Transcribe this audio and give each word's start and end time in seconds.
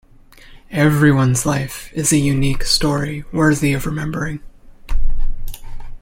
Everyone's 0.71 1.45
life 1.45 1.93
is 1.93 2.11
a 2.11 2.17
unique 2.17 2.63
story 2.63 3.23
worthy 3.31 3.71
of 3.73 3.85
remembering. 3.85 4.39